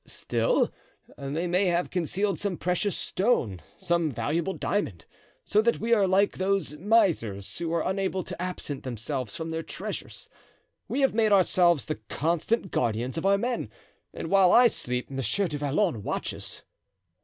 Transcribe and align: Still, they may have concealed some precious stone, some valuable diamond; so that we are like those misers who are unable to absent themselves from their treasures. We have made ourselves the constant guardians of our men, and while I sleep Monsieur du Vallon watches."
Still, 0.07 0.71
they 1.15 1.45
may 1.45 1.65
have 1.67 1.91
concealed 1.91 2.39
some 2.39 2.57
precious 2.57 2.97
stone, 2.97 3.61
some 3.77 4.09
valuable 4.09 4.55
diamond; 4.55 5.05
so 5.45 5.61
that 5.61 5.79
we 5.79 5.93
are 5.93 6.07
like 6.07 6.39
those 6.39 6.75
misers 6.77 7.59
who 7.59 7.71
are 7.71 7.87
unable 7.87 8.23
to 8.23 8.41
absent 8.41 8.81
themselves 8.81 9.35
from 9.35 9.51
their 9.51 9.61
treasures. 9.61 10.27
We 10.87 11.01
have 11.01 11.13
made 11.13 11.31
ourselves 11.31 11.85
the 11.85 11.99
constant 12.09 12.71
guardians 12.71 13.15
of 13.15 13.27
our 13.27 13.37
men, 13.37 13.69
and 14.11 14.31
while 14.31 14.51
I 14.51 14.65
sleep 14.65 15.11
Monsieur 15.11 15.47
du 15.47 15.59
Vallon 15.59 16.01
watches." 16.01 16.63